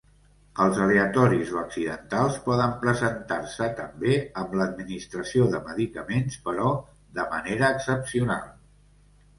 [0.63, 6.75] Els aleatoris o accidentals poden presentar-se també amb l'administració de medicaments però
[7.21, 8.53] de manera excepcional.